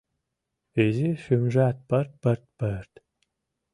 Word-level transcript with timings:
Изи 0.83 1.09
шӱмжат- 1.23 1.77
пырт-пырт-пырт 1.89 2.93